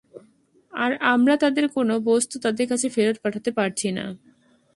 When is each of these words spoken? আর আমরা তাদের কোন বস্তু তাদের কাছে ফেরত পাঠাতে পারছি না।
আর 0.73 0.91
আমরা 1.13 1.35
তাদের 1.37 1.65
কোন 1.69 1.89
বস্তু 2.01 2.35
তাদের 2.39 2.65
কাছে 2.67 2.87
ফেরত 2.89 3.17
পাঠাতে 3.23 3.51
পারছি 3.51 3.87
না। 3.91 4.05